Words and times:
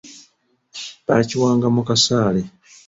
Bakiwanga 1.07 1.67
mu 1.75 1.81
kasaale. 1.87 2.41